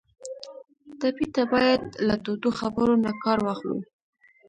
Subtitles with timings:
[0.99, 3.77] ټپي ته باید له تودو خبرو نه کار واخلو.